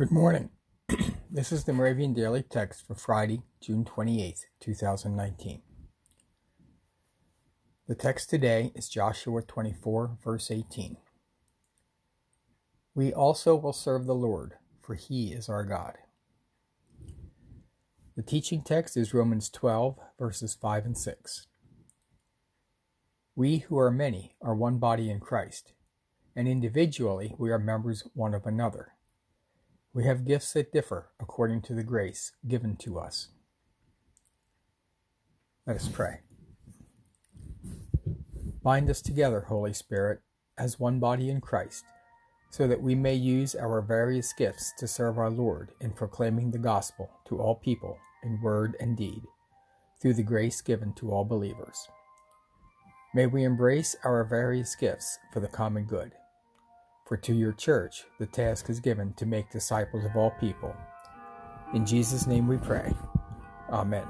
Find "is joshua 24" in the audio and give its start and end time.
8.74-10.16